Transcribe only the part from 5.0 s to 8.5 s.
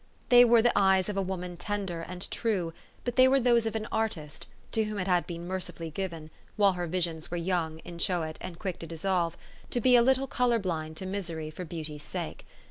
had been mercifully given while her visions were young, inchoate,